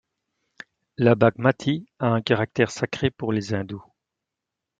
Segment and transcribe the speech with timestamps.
[0.97, 3.83] La Bagmati a un caractère sacré pour les hindous.